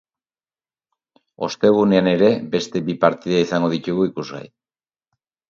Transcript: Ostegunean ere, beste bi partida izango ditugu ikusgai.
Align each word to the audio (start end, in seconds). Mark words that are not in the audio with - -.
Ostegunean 1.47 2.09
ere, 2.13 2.31
beste 2.57 2.81
bi 2.89 2.97
partida 3.05 3.43
izango 3.45 3.71
ditugu 3.77 4.09
ikusgai. 4.11 4.43